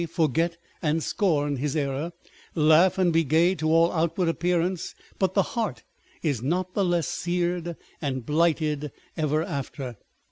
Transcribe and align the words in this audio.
forget 0.09 0.57
and 0.81 1.03
scorn 1.03 1.57
his 1.57 1.75
error, 1.75 2.11
laugh 2.55 2.97
and 2.97 3.13
be 3.13 3.23
gay 3.23 3.53
to 3.53 3.69
all 3.71 3.91
outward 3.91 4.27
appearance, 4.27 4.95
but 5.19 5.35
the 5.35 5.43
heart 5.53 5.83
is 6.23 6.41
not 6.41 6.73
the 6.73 6.83
less 6.83 7.07
seared 7.07 7.75
and 8.01 8.25
blighted 8.25 8.91
ever 9.15 9.43
after. 9.43 9.95